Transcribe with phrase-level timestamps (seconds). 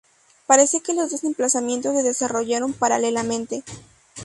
[0.47, 3.63] Parece que los dos emplazamientos se desarrollaron paralelamente.